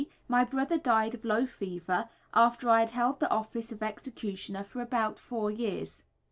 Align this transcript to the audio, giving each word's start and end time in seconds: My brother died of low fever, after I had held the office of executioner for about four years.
My 0.27 0.43
brother 0.43 0.79
died 0.79 1.13
of 1.13 1.23
low 1.23 1.45
fever, 1.45 2.09
after 2.33 2.67
I 2.71 2.79
had 2.79 2.89
held 2.89 3.19
the 3.19 3.29
office 3.29 3.71
of 3.71 3.83
executioner 3.83 4.63
for 4.63 4.81
about 4.81 5.19
four 5.19 5.51
years. 5.51 6.01